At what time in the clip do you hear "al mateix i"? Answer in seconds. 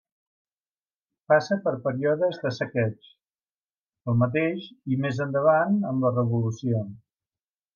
4.13-4.99